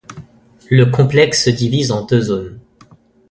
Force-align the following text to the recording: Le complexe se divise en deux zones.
Le 0.71 0.87
complexe 0.87 1.43
se 1.43 1.51
divise 1.51 1.91
en 1.91 2.03
deux 2.03 2.21
zones. 2.21 2.59